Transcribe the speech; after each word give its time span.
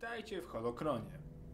Witajcie 0.00 0.42
w 0.42 0.48
Holokronie. 0.48 1.10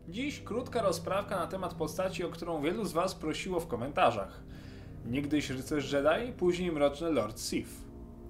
Dziś 0.09 0.41
krótka 0.41 0.83
rozprawka 0.83 1.37
na 1.37 1.47
temat 1.47 1.75
postaci, 1.75 2.25
o 2.25 2.29
którą 2.29 2.63
wielu 2.63 2.85
z 2.85 2.93
Was 2.93 3.15
prosiło 3.15 3.61
w 3.61 3.67
komentarzach. 3.67 4.43
Niegdyś 5.07 5.51
rycerz 5.51 5.93
Jedi, 5.93 6.33
później 6.33 6.73
mroczny 6.73 7.11
Lord 7.11 7.41
Sith. 7.41 7.71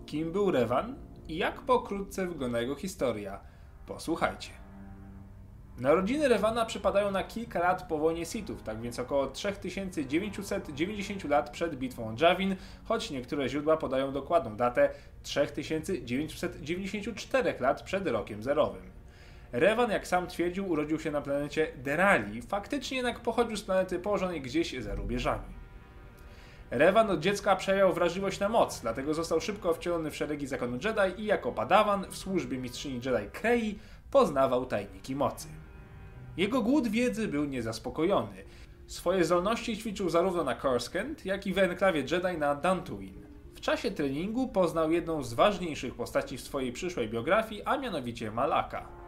Kim 0.06 0.32
był 0.32 0.50
Revan 0.50 0.94
i 1.28 1.36
jak 1.36 1.60
pokrótce 1.60 2.26
wygląda 2.26 2.60
jego 2.60 2.74
historia? 2.74 3.40
Posłuchajcie. 3.86 4.50
Narodziny 5.78 6.28
Revana 6.28 6.66
przypadają 6.66 7.10
na 7.10 7.24
kilka 7.24 7.60
lat 7.60 7.88
po 7.88 7.98
wojnie 7.98 8.26
Sithów, 8.26 8.62
tak 8.62 8.80
więc 8.80 8.98
około 8.98 9.26
3990 9.26 11.24
lat 11.24 11.50
przed 11.50 11.76
bitwą 11.76 12.16
Javin, 12.20 12.56
choć 12.84 13.10
niektóre 13.10 13.48
źródła 13.48 13.76
podają 13.76 14.12
dokładną 14.12 14.56
datę 14.56 14.90
3994 15.22 17.54
lat 17.60 17.82
przed 17.82 18.06
rokiem 18.06 18.42
zerowym. 18.42 19.03
Revan, 19.54 19.90
jak 19.90 20.06
sam 20.06 20.26
twierdził, 20.26 20.68
urodził 20.68 21.00
się 21.00 21.10
na 21.10 21.20
planecie 21.20 21.72
Derali, 21.76 22.42
faktycznie 22.42 22.96
jednak 22.96 23.20
pochodził 23.20 23.56
z 23.56 23.62
planety 23.62 23.98
położonej 23.98 24.40
gdzieś 24.40 24.82
za 24.82 24.94
rubieżami. 24.94 25.54
Revan 26.70 27.10
od 27.10 27.20
dziecka 27.20 27.56
przejął 27.56 27.92
wrażliwość 27.92 28.40
na 28.40 28.48
moc, 28.48 28.80
dlatego 28.80 29.14
został 29.14 29.40
szybko 29.40 29.74
wcielony 29.74 30.10
w 30.10 30.16
szeregi 30.16 30.46
zakonu 30.46 30.78
Jedi 30.84 31.22
i 31.22 31.24
jako 31.24 31.52
padawan 31.52 32.06
w 32.10 32.16
służbie 32.16 32.58
mistrzyni 32.58 32.94
Jedi 32.94 33.30
Krei 33.32 33.78
poznawał 34.10 34.66
tajniki 34.66 35.16
mocy. 35.16 35.48
Jego 36.36 36.62
głód 36.62 36.88
wiedzy 36.88 37.28
był 37.28 37.44
niezaspokojony. 37.44 38.44
Swoje 38.86 39.24
zdolności 39.24 39.76
ćwiczył 39.76 40.10
zarówno 40.10 40.44
na 40.44 40.56
Coruscant, 40.56 41.26
jak 41.26 41.46
i 41.46 41.52
w 41.52 41.58
enklawie 41.58 42.00
Jedi 42.00 42.38
na 42.38 42.54
Dantooine. 42.54 43.26
W 43.54 43.60
czasie 43.60 43.90
treningu 43.90 44.48
poznał 44.48 44.92
jedną 44.92 45.22
z 45.22 45.34
ważniejszych 45.34 45.94
postaci 45.94 46.36
w 46.36 46.40
swojej 46.40 46.72
przyszłej 46.72 47.08
biografii, 47.08 47.62
a 47.64 47.76
mianowicie 47.78 48.30
Malaka. 48.30 49.03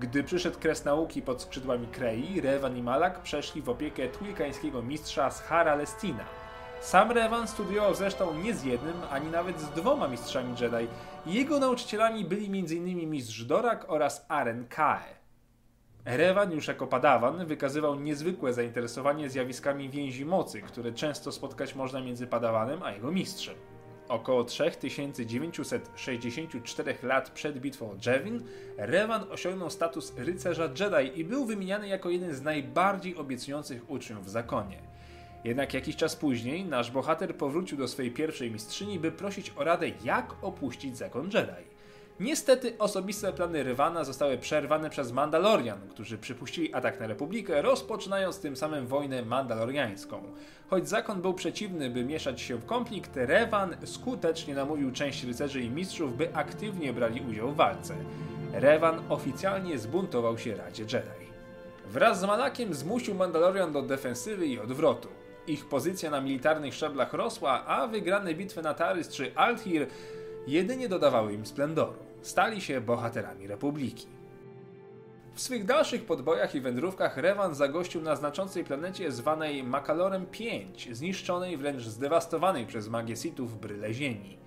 Gdy 0.00 0.24
przyszedł 0.24 0.58
kres 0.58 0.84
nauki 0.84 1.22
pod 1.22 1.42
skrzydłami 1.42 1.86
Krei, 1.86 2.40
Revan 2.40 2.76
i 2.76 2.82
Malak 2.82 3.22
przeszli 3.22 3.62
w 3.62 3.68
opiekę 3.68 4.08
twilkańskiego 4.08 4.82
mistrza 4.82 5.30
Shara 5.30 5.74
Lestina. 5.74 6.24
Sam 6.80 7.12
Revan 7.12 7.48
studiował 7.48 7.94
zresztą 7.94 8.34
nie 8.34 8.54
z 8.54 8.64
jednym, 8.64 8.94
ani 9.10 9.30
nawet 9.30 9.60
z 9.60 9.70
dwoma 9.70 10.08
mistrzami 10.08 10.54
Jedi. 10.60 10.88
Jego 11.26 11.58
nauczycielami 11.58 12.24
byli 12.24 12.46
m.in. 12.46 13.10
mistrz 13.10 13.44
Dorak 13.44 13.84
oraz 13.88 14.26
Aren 14.28 14.66
Kae. 14.68 15.22
Revan 16.04 16.52
już 16.52 16.68
jako 16.68 16.86
padawan 16.86 17.46
wykazywał 17.46 17.94
niezwykłe 17.94 18.52
zainteresowanie 18.52 19.30
zjawiskami 19.30 19.90
więzi 19.90 20.24
mocy, 20.24 20.62
które 20.62 20.92
często 20.92 21.32
spotkać 21.32 21.74
można 21.74 22.00
między 22.00 22.26
padawanem 22.26 22.82
a 22.82 22.90
jego 22.92 23.12
mistrzem. 23.12 23.54
Około 24.12 24.44
3964 24.44 26.94
lat 27.02 27.30
przed 27.30 27.58
bitwą 27.58 27.90
o 27.90 27.96
Jevin, 28.06 28.44
Revan 28.76 29.24
osiągnął 29.30 29.70
status 29.70 30.12
rycerza 30.16 30.64
Jedi 30.64 31.20
i 31.20 31.24
był 31.24 31.46
wymieniany 31.46 31.88
jako 31.88 32.10
jeden 32.10 32.34
z 32.34 32.42
najbardziej 32.42 33.16
obiecujących 33.16 33.90
uczniów 33.90 34.24
w 34.24 34.28
zakonie. 34.28 34.78
Jednak 35.44 35.74
jakiś 35.74 35.96
czas 35.96 36.16
później 36.16 36.64
nasz 36.64 36.90
bohater 36.90 37.36
powrócił 37.36 37.78
do 37.78 37.88
swojej 37.88 38.10
pierwszej 38.10 38.50
mistrzyni, 38.50 38.98
by 38.98 39.12
prosić 39.12 39.52
o 39.56 39.64
radę, 39.64 39.90
jak 40.04 40.34
opuścić 40.42 40.96
zakon 40.96 41.24
Jedi. 41.24 41.72
Niestety 42.20 42.78
osobiste 42.78 43.32
plany 43.32 43.62
Rywana 43.62 44.04
zostały 44.04 44.38
przerwane 44.38 44.90
przez 44.90 45.12
Mandalorian, 45.12 45.78
którzy 45.90 46.18
przypuścili 46.18 46.74
atak 46.74 47.00
na 47.00 47.06
Republikę, 47.06 47.62
rozpoczynając 47.62 48.38
tym 48.38 48.56
samym 48.56 48.86
wojnę 48.86 49.22
mandaloriańską. 49.22 50.22
Choć 50.70 50.88
zakon 50.88 51.22
był 51.22 51.34
przeciwny, 51.34 51.90
by 51.90 52.04
mieszać 52.04 52.40
się 52.40 52.56
w 52.56 52.66
konflikt, 52.66 53.10
Revan 53.14 53.76
skutecznie 53.84 54.54
namówił 54.54 54.92
część 54.92 55.24
rycerzy 55.24 55.60
i 55.60 55.70
mistrzów, 55.70 56.16
by 56.16 56.34
aktywnie 56.34 56.92
brali 56.92 57.20
udział 57.30 57.52
w 57.52 57.56
walce. 57.56 57.94
Revan 58.52 59.02
oficjalnie 59.08 59.78
zbuntował 59.78 60.38
się 60.38 60.56
Radzie 60.56 60.82
Jedi. 60.82 61.32
Wraz 61.86 62.20
z 62.20 62.24
Malakiem 62.24 62.74
zmusił 62.74 63.14
Mandalorian 63.14 63.72
do 63.72 63.82
defensywy 63.82 64.46
i 64.46 64.58
odwrotu. 64.58 65.08
Ich 65.46 65.68
pozycja 65.68 66.10
na 66.10 66.20
militarnych 66.20 66.74
szczeblach 66.74 67.12
rosła, 67.12 67.66
a 67.66 67.86
wygrane 67.86 68.34
bitwy 68.34 68.62
na 68.62 68.74
Tarys 68.74 69.08
czy 69.08 69.34
Althir 69.34 69.86
jedynie 70.46 70.88
dodawały 70.88 71.32
im 71.32 71.46
splendoru. 71.46 72.11
Stali 72.22 72.60
się 72.60 72.80
bohaterami 72.80 73.46
Republiki. 73.46 74.06
W 75.34 75.40
swych 75.40 75.64
dalszych 75.64 76.06
podbojach 76.06 76.54
i 76.54 76.60
wędrówkach 76.60 77.16
Revan 77.16 77.54
zagościł 77.54 78.02
na 78.02 78.16
znaczącej 78.16 78.64
planecie 78.64 79.12
zwanej 79.12 79.64
Makalorem 79.64 80.26
5, 80.26 80.88
zniszczonej 80.92 81.56
wręcz 81.56 81.82
zdewastowanej 81.82 82.66
przez 82.66 82.88
magię 82.88 83.16
Sithów 83.16 83.60
bryle 83.60 83.94
ziemi. 83.94 84.38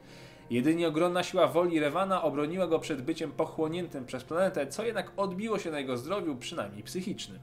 Jedynie 0.49 0.87
ogromna 0.87 1.23
siła 1.23 1.47
woli 1.47 1.79
Revana 1.79 2.23
obroniła 2.23 2.67
go 2.67 2.79
przed 2.79 3.01
byciem 3.01 3.31
pochłoniętym 3.31 4.05
przez 4.05 4.23
planetę, 4.23 4.67
co 4.67 4.83
jednak 4.83 5.11
odbiło 5.17 5.59
się 5.59 5.71
na 5.71 5.79
jego 5.79 5.97
zdrowiu, 5.97 6.35
przynajmniej 6.35 6.83
psychicznym. 6.83 7.39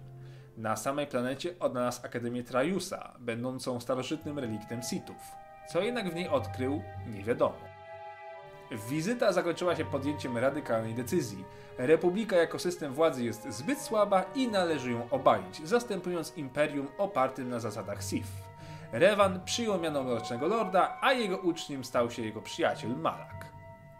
Na 0.56 0.76
samej 0.76 1.06
planecie 1.06 1.54
odnalazł 1.60 2.06
Akademię 2.06 2.42
Trajusa, 2.42 3.12
będącą 3.20 3.80
starożytnym 3.80 4.38
reliktem 4.38 4.82
Sithów. 4.82 5.32
Co 5.72 5.80
jednak 5.80 6.10
w 6.10 6.14
niej 6.14 6.28
odkrył, 6.28 6.82
nie 7.14 7.24
wiadomo. 7.24 7.71
Wizyta 8.88 9.32
zakończyła 9.32 9.76
się 9.76 9.84
podjęciem 9.84 10.38
radykalnej 10.38 10.94
decyzji. 10.94 11.44
Republika 11.78 12.36
jako 12.36 12.58
system 12.58 12.92
władzy 12.92 13.24
jest 13.24 13.50
zbyt 13.50 13.78
słaba 13.78 14.24
i 14.34 14.48
należy 14.48 14.92
ją 14.92 15.10
obalić, 15.10 15.68
zastępując 15.68 16.36
imperium 16.36 16.88
opartym 16.98 17.48
na 17.48 17.60
zasadach 17.60 18.04
Sith. 18.04 18.28
Revan 18.92 19.40
przyjął 19.44 19.80
miano 19.80 20.02
Mrocznego 20.02 20.46
Lorda, 20.46 20.98
a 21.00 21.12
jego 21.12 21.38
uczniem 21.38 21.84
stał 21.84 22.10
się 22.10 22.22
jego 22.22 22.42
przyjaciel 22.42 22.90
Malak. 22.96 23.52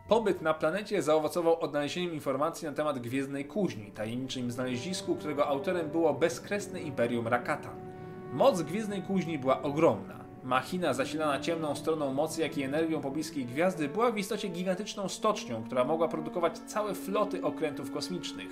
Pobyt 0.09 0.43
na 0.43 0.55
planecie 0.55 1.03
zaowocował 1.03 1.61
odnalezieniem 1.61 2.15
informacji 2.15 2.67
na 2.69 2.73
temat 2.73 2.99
Gwiezdnej 2.99 3.45
Kuźni, 3.45 3.93
tajemniczym 3.93 4.51
znalezisku, 4.51 5.17
którego 5.17 5.47
autorem 5.47 5.89
było 5.89 6.15
bezkresne 6.15 6.81
imperium 6.81 7.29
Rakatan. 7.29 7.93
Moc 8.33 8.63
Gwiezdnej 8.63 9.03
Kuźni 9.03 9.39
była 9.39 9.63
ogromna. 9.63 10.22
Machina 10.45 10.95
zasilana 10.95 11.41
ciemną 11.41 11.75
stroną 11.75 12.13
mocy, 12.13 12.41
jak 12.41 12.59
i 12.59 12.63
energią 12.63 13.01
pobliskiej 13.01 13.45
gwiazdy 13.45 13.89
była 13.89 14.11
w 14.11 14.19
istocie 14.19 14.49
gigantyczną 14.49 15.09
stocznią, 15.09 15.63
która 15.65 15.85
mogła 15.85 16.09
produkować 16.09 16.59
całe 16.59 16.95
floty 16.95 17.43
okrętów 17.43 17.93
kosmicznych. 17.93 18.49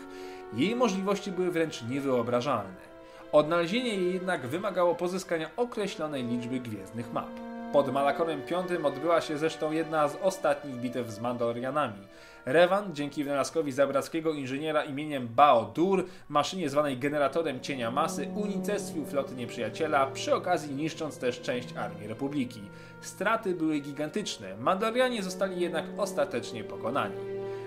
Jej 0.55 0.77
możliwości 0.77 1.33
były 1.33 1.51
wręcz 1.51 1.83
niewyobrażalne. 1.83 2.91
Odnalezienie 3.33 3.95
jej 3.95 4.15
jednak 4.15 4.47
wymagało 4.47 4.95
pozyskania 4.95 5.51
określonej 5.57 6.25
liczby 6.25 6.61
gwiezdnych 6.61 7.13
map. 7.13 7.31
Pod 7.73 7.93
Malakorem 7.93 8.43
V 8.51 8.87
odbyła 8.89 9.21
się 9.21 9.39
zresztą 9.39 9.73
jedna 9.73 10.09
z 10.09 10.17
ostatnich 10.23 10.77
bitew 10.77 11.11
z 11.11 11.21
Mandalorianami. 11.21 12.07
Revan, 12.47 12.95
dzięki 12.95 13.25
wynalazkowi 13.25 13.73
zabrackiego 13.73 14.33
inżyniera 14.33 14.85
imieniem 14.85 15.29
Bao 15.29 15.65
Dur, 15.65 16.07
maszynie 16.29 16.71
zwanej 16.71 16.99
generatorem 16.99 17.61
cienia 17.61 17.91
masy, 17.91 18.29
unicestwił 18.35 19.07
floty 19.07 19.35
nieprzyjaciela, 19.35 20.07
przy 20.07 20.35
okazji 20.35 20.75
niszcząc 20.75 21.19
też 21.19 21.41
część 21.41 21.77
armii 21.77 22.09
Republiki. 22.09 22.61
Straty 23.01 23.55
były 23.55 23.79
gigantyczne, 23.79 24.57
Mandalorianie 24.57 25.23
zostali 25.23 25.61
jednak 25.61 25.85
ostatecznie 25.97 26.65
pokonani. 26.65 27.17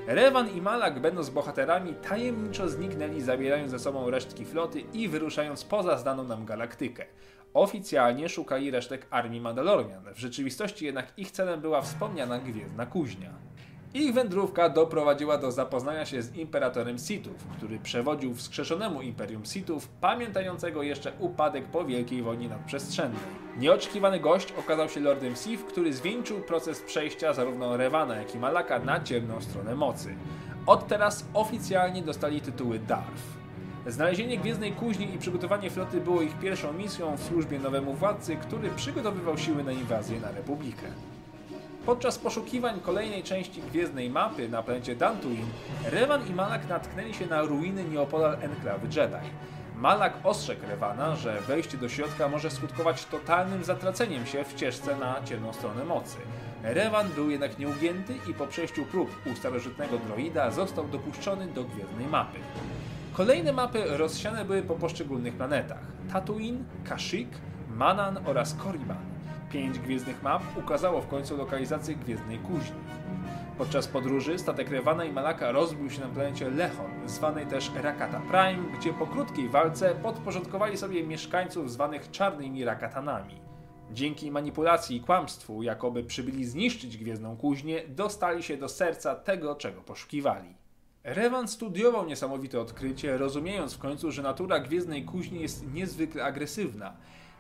Revan 0.08 0.50
i 0.58 0.62
Malak, 0.62 1.00
będąc 1.00 1.30
bohaterami, 1.30 1.94
tajemniczo 1.94 2.70
zniknęli, 2.70 3.22
zabierając 3.22 3.72
ze 3.72 3.80
sobą 3.80 4.10
resztki 4.10 4.46
floty 4.46 4.82
i 4.94 5.08
wyruszając 5.08 5.64
poza 5.64 5.98
znaną 5.98 6.24
nam 6.24 6.46
galaktykę. 6.46 7.06
Oficjalnie 7.54 8.30
szukali 8.30 8.72
resztek 8.72 9.08
armii 9.10 9.42
Mandalorian, 9.42 10.14
w 10.14 10.20
rzeczywistości 10.20 10.86
jednak 10.86 11.14
ich 11.18 11.32
celem 11.32 11.62
była 11.62 11.82
wspomniana 11.82 12.40
Gwiezdna 12.40 12.86
Kuźnia. 12.86 13.53
Ich 13.96 14.14
wędrówka 14.14 14.70
doprowadziła 14.70 15.38
do 15.38 15.52
zapoznania 15.52 16.06
się 16.06 16.22
z 16.22 16.36
imperatorem 16.36 17.00
Sithów, 17.00 17.48
który 17.58 17.80
przewodził 17.80 18.36
wskrzeszonemu 18.36 19.02
imperium 19.02 19.46
Sithów, 19.46 19.88
pamiętającego 19.88 20.84
jeszcze 20.84 21.12
upadek 21.20 21.66
po 21.66 21.86
Wielkiej 21.86 22.22
Wojnie 22.22 22.50
Nadprzestrzennej. 22.50 23.20
Nieoczekiwany 23.58 24.20
gość 24.20 24.52
okazał 24.52 24.90
się 24.90 25.00
Lordem 25.00 25.36
Sith, 25.36 25.66
który 25.66 25.94
zwieńczył 25.94 26.42
proces 26.42 26.82
przejścia 26.82 27.34
zarówno 27.34 27.78
Revana, 27.78 28.16
jak 28.16 28.36
i 28.36 28.40
Malaka 28.40 28.80
na 28.80 29.04
ciemną 29.04 29.42
stronę 29.42 29.76
mocy. 29.76 30.16
Od 30.66 30.88
teraz 30.88 31.26
oficjalnie 31.34 32.02
dostali 32.02 32.42
tytuły 32.42 32.80
Darth. 32.80 33.24
Znalezienie 33.88 34.38
Gwiezdnej 34.38 34.72
Kuźni 34.72 35.16
i 35.16 35.18
przygotowanie 35.18 35.70
floty 35.70 36.02
było 36.02 36.22
ich 36.22 36.40
pierwszą 36.40 36.74
misją 36.74 37.18
w 37.18 37.24
służbie 37.24 37.60
nowemu 37.60 37.94
władcy, 37.94 38.36
który 38.36 38.70
przygotowywał 38.70 39.38
siły 39.38 39.64
na 39.64 39.72
inwazję 39.72 40.20
na 40.20 40.32
Republikę. 40.32 40.88
Podczas 41.86 42.18
poszukiwań 42.18 42.80
kolejnej 42.80 43.24
części 43.24 43.62
gwiezdnej 43.62 44.10
mapy 44.10 44.50
na 44.50 44.64
planecie 44.64 44.96
Dantooine, 44.96 45.48
Revan 45.86 46.28
i 46.28 46.34
Malak 46.34 46.70
natknęli 46.70 47.14
się 47.14 47.26
na 47.26 47.42
ruiny 47.42 47.84
nieopodal 47.84 48.38
enklawy 48.42 48.88
Jedi. 48.88 49.30
Malak 49.76 50.14
ostrzegł 50.24 50.68
Revana, 50.68 51.16
że 51.16 51.42
wejście 51.42 51.78
do 51.78 51.90
środka 51.90 52.30
może 52.30 52.52
skutkować 52.52 53.06
totalnym 53.06 53.64
zatraceniem 53.64 54.26
się 54.26 54.44
w 54.44 54.52
ścieżce 54.52 54.98
na 54.98 55.22
ciemną 55.26 55.54
stronę 55.54 55.86
mocy. 55.86 56.18
Revan 56.64 57.10
był 57.10 57.30
jednak 57.30 57.60
nieugięty 57.60 58.14
i 58.30 58.34
po 58.34 58.48
przejściu 58.48 58.86
prób 58.86 59.10
u 59.34 59.36
starożytnego 59.36 59.98
droida 59.98 60.52
został 60.52 60.88
dopuszczony 60.88 61.48
do 61.48 61.64
gwiezdnej 61.64 62.08
mapy. 62.08 62.40
Kolejne 63.14 63.52
mapy 63.54 63.84
rozsiane 63.98 64.46
były 64.46 64.62
po 64.62 64.76
poszczególnych 64.76 65.34
planetach: 65.34 65.84
Tatooine, 66.14 66.64
Kashyyyk, 66.90 67.30
Manan 67.70 68.20
oraz 68.26 68.54
Korriban. 68.54 69.13
Pięć 69.54 69.80
gwiezdnych 69.80 70.24
map 70.24 70.44
ukazało 70.58 71.02
w 71.02 71.08
końcu 71.08 71.38
lokalizację 71.38 71.96
Gwiezdnej 71.96 72.40
Kuźni. 72.40 72.76
Podczas 73.58 73.88
podróży 73.88 74.40
statek 74.40 74.70
Rewana 74.70 75.06
i 75.06 75.12
Malaka 75.12 75.52
rozbił 75.52 75.90
się 75.90 76.02
na 76.02 76.08
planecie 76.08 76.50
Lechon, 76.50 76.92
zwanej 77.06 77.48
też 77.48 77.72
Rakata 77.76 78.20
Prime, 78.20 78.78
gdzie 78.80 78.94
po 78.94 79.08
krótkiej 79.08 79.50
walce 79.50 79.96
podporządkowali 79.96 80.78
sobie 80.78 81.04
mieszkańców 81.04 81.72
zwanych 81.72 82.12
czarnymi 82.12 82.66
Rakatanami. 82.66 83.42
Dzięki 83.92 84.32
manipulacji 84.32 84.98
i 84.98 85.02
kłamstwu, 85.02 85.64
jakoby 85.64 86.04
przybyli 86.04 86.46
zniszczyć 86.46 86.98
Gwiezdną 86.98 87.38
Kuźnię, 87.38 87.82
dostali 87.88 88.44
się 88.44 88.58
do 88.58 88.70
serca 88.70 89.16
tego, 89.16 89.56
czego 89.56 89.82
poszukiwali. 89.82 90.56
Revan 91.04 91.48
studiował 91.48 92.06
niesamowite 92.06 92.62
odkrycie, 92.62 93.18
rozumiejąc 93.18 93.74
w 93.74 93.80
końcu, 93.80 94.12
że 94.12 94.22
natura 94.22 94.60
Gwiezdnej 94.60 95.06
Kuźni 95.06 95.42
jest 95.42 95.74
niezwykle 95.74 96.24
agresywna. 96.24 96.94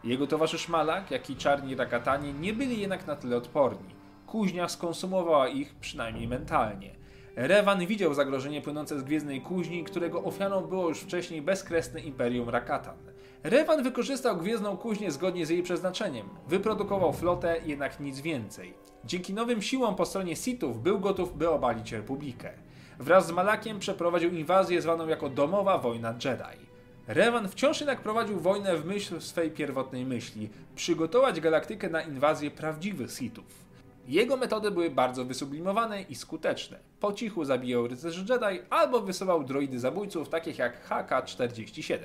Jego 0.03 0.27
towarzysz 0.27 0.69
Malak, 0.69 1.11
jak 1.11 1.29
i 1.29 1.35
czarni 1.35 1.75
Rakatanie 1.75 2.33
nie 2.33 2.53
byli 2.53 2.81
jednak 2.81 3.07
na 3.07 3.15
tyle 3.15 3.37
odporni. 3.37 3.95
Kuźnia 4.27 4.69
skonsumowała 4.69 5.47
ich 5.47 5.75
przynajmniej 5.75 6.27
mentalnie. 6.27 6.95
Revan 7.35 7.85
widział 7.85 8.13
zagrożenie 8.13 8.61
płynące 8.61 8.99
z 8.99 9.03
Gwiezdnej 9.03 9.41
Kuźni, 9.41 9.83
którego 9.83 10.23
ofiarą 10.23 10.61
było 10.61 10.89
już 10.89 10.99
wcześniej 10.99 11.41
bezkresne 11.41 11.99
Imperium 11.99 12.49
Rakatan. 12.49 12.95
Revan 13.43 13.83
wykorzystał 13.83 14.37
Gwiezdną 14.37 14.77
Kuźnię 14.77 15.11
zgodnie 15.11 15.45
z 15.45 15.49
jej 15.49 15.63
przeznaczeniem. 15.63 16.29
Wyprodukował 16.47 17.13
flotę, 17.13 17.55
jednak 17.65 17.99
nic 17.99 18.19
więcej. 18.21 18.73
Dzięki 19.05 19.33
nowym 19.33 19.61
siłom 19.61 19.95
po 19.95 20.05
stronie 20.05 20.35
Sithów 20.35 20.83
był 20.83 20.99
gotów, 20.99 21.37
by 21.37 21.49
obalić 21.49 21.91
Republikę. 21.91 22.51
Wraz 22.99 23.27
z 23.27 23.31
Malakiem 23.31 23.79
przeprowadził 23.79 24.31
inwazję 24.31 24.81
zwaną 24.81 25.07
jako 25.07 25.29
Domowa 25.29 25.77
Wojna 25.77 26.09
Jedi. 26.09 26.72
Revan 27.07 27.49
wciąż 27.49 27.79
jednak 27.79 28.01
prowadził 28.01 28.39
wojnę 28.39 28.77
w 28.77 28.85
myśl 28.85 29.21
swej 29.21 29.51
pierwotnej 29.51 30.05
myśli 30.05 30.49
przygotować 30.75 31.39
galaktykę 31.39 31.89
na 31.89 32.01
inwazję 32.01 32.51
prawdziwych 32.51 33.11
Sithów. 33.11 33.63
Jego 34.07 34.37
metody 34.37 34.71
były 34.71 34.89
bardzo 34.89 35.25
wysublimowane 35.25 36.01
i 36.01 36.15
skuteczne. 36.15 36.79
Po 36.99 37.13
cichu 37.13 37.45
zabijał 37.45 37.87
rycerzy 37.87 38.25
Jedi 38.29 38.61
albo 38.69 39.01
wysyłał 39.01 39.43
droidy 39.43 39.79
zabójców 39.79 40.29
takich 40.29 40.57
jak 40.57 40.89
HK-47. 40.89 41.97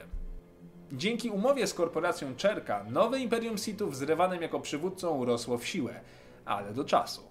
Dzięki 0.92 1.30
umowie 1.30 1.66
z 1.66 1.74
korporacją 1.74 2.36
Czerka, 2.36 2.84
nowe 2.90 3.20
Imperium 3.20 3.58
Sithów 3.58 3.96
z 3.96 4.02
Revanem 4.02 4.42
jako 4.42 4.60
przywódcą 4.60 5.10
urosło 5.10 5.58
w 5.58 5.66
siłę, 5.66 6.00
ale 6.44 6.72
do 6.72 6.84
czasu. 6.84 7.22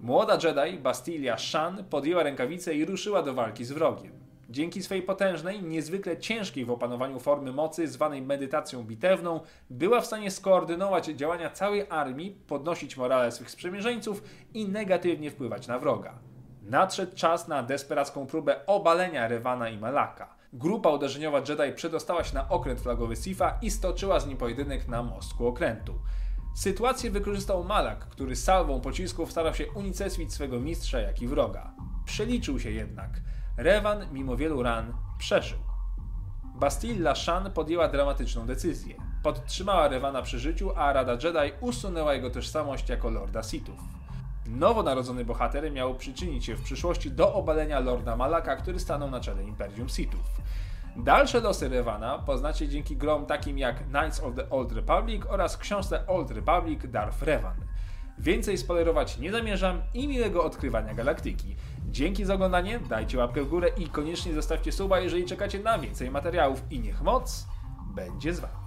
Młoda 0.00 0.38
Jedi, 0.42 0.78
Bastilia 0.78 1.38
Shan, 1.38 1.84
podjęła 1.90 2.22
rękawice 2.22 2.74
i 2.74 2.84
ruszyła 2.84 3.22
do 3.22 3.34
walki 3.34 3.64
z 3.64 3.72
wrogiem. 3.72 4.25
Dzięki 4.50 4.82
swej 4.82 5.02
potężnej, 5.02 5.62
niezwykle 5.62 6.18
ciężkiej 6.18 6.64
w 6.64 6.70
opanowaniu 6.70 7.20
formy 7.20 7.52
mocy, 7.52 7.88
zwanej 7.88 8.22
medytacją 8.22 8.84
bitewną, 8.84 9.40
była 9.70 10.00
w 10.00 10.06
stanie 10.06 10.30
skoordynować 10.30 11.06
działania 11.06 11.50
całej 11.50 11.86
armii, 11.88 12.30
podnosić 12.46 12.96
morale 12.96 13.32
swych 13.32 13.50
sprzymierzeńców 13.50 14.22
i 14.54 14.68
negatywnie 14.68 15.30
wpływać 15.30 15.66
na 15.66 15.78
wroga. 15.78 16.18
Nadszedł 16.62 17.16
czas 17.16 17.48
na 17.48 17.62
desperacką 17.62 18.26
próbę 18.26 18.66
obalenia 18.66 19.28
Rewana 19.28 19.68
i 19.68 19.78
Malaka. 19.78 20.36
Grupa 20.52 20.90
uderzeniowa 20.90 21.38
Jedi 21.38 21.74
przedostała 21.74 22.24
się 22.24 22.34
na 22.34 22.48
okręt 22.48 22.80
flagowy 22.80 23.16
Sifa 23.16 23.58
i 23.62 23.70
stoczyła 23.70 24.20
z 24.20 24.26
nim 24.26 24.36
pojedynek 24.36 24.88
na 24.88 25.02
mostku 25.02 25.46
okrętu. 25.46 25.94
Sytuację 26.54 27.10
wykorzystał 27.10 27.64
Malak, 27.64 27.98
który 27.98 28.36
salwą 28.36 28.80
pocisków 28.80 29.30
starał 29.30 29.54
się 29.54 29.64
unicestwić 29.74 30.32
swego 30.32 30.60
mistrza, 30.60 31.00
jak 31.00 31.22
i 31.22 31.28
wroga. 31.28 31.72
Przeliczył 32.04 32.58
się 32.58 32.70
jednak. 32.70 33.10
Revan, 33.56 34.06
mimo 34.12 34.36
wielu 34.36 34.62
ran, 34.62 34.92
przeżył. 35.18 35.58
Bastilla 36.54 37.14
Shan 37.14 37.50
podjęła 37.52 37.88
dramatyczną 37.88 38.46
decyzję. 38.46 38.94
Podtrzymała 39.22 39.88
Revana 39.88 40.22
przy 40.22 40.38
życiu, 40.38 40.70
a 40.76 40.92
Rada 40.92 41.12
Jedi 41.12 41.52
usunęła 41.60 42.14
jego 42.14 42.30
tożsamość 42.30 42.88
jako 42.88 43.10
Lorda 43.10 43.42
Sithów. 43.42 43.78
Nowonarodzony 44.46 45.24
bohater 45.24 45.72
miał 45.72 45.94
przyczynić 45.94 46.44
się 46.44 46.56
w 46.56 46.62
przyszłości 46.62 47.10
do 47.10 47.34
obalenia 47.34 47.80
Lorda 47.80 48.16
Malaka, 48.16 48.56
który 48.56 48.78
stanął 48.78 49.10
na 49.10 49.20
czele 49.20 49.44
Imperium 49.44 49.88
Sithów. 49.88 50.40
Dalsze 50.96 51.40
losy 51.40 51.68
Revana 51.68 52.18
poznacie 52.18 52.68
dzięki 52.68 52.96
grom 52.96 53.26
takim 53.26 53.58
jak 53.58 53.88
Knights 53.88 54.20
of 54.20 54.34
the 54.34 54.50
Old 54.50 54.72
Republic 54.72 55.22
oraz 55.28 55.56
książce 55.56 56.06
Old 56.06 56.30
Republic 56.30 56.80
Darth 56.90 57.22
Revan. 57.22 57.56
Więcej 58.18 58.58
spoilerować 58.58 59.18
nie 59.18 59.32
zamierzam 59.32 59.82
i 59.94 60.08
miłego 60.08 60.44
odkrywania 60.44 60.94
galaktyki. 60.94 61.56
Dzięki 61.96 62.24
za 62.24 62.34
oglądanie, 62.34 62.80
dajcie 62.80 63.18
łapkę 63.18 63.42
w 63.42 63.48
górę 63.48 63.68
i 63.76 63.88
koniecznie 63.88 64.34
zostawcie 64.34 64.72
suba, 64.72 65.00
jeżeli 65.00 65.24
czekacie 65.24 65.58
na 65.58 65.78
więcej 65.78 66.10
materiałów 66.10 66.62
i 66.70 66.80
niech 66.80 67.02
moc 67.02 67.46
będzie 67.94 68.34
z 68.34 68.40
wami. 68.40 68.65